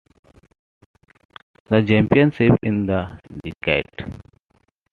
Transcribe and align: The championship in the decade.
The 1.65 1.83
championship 1.83 2.53
in 2.63 2.87
the 2.87 3.19
decade. 3.43 3.85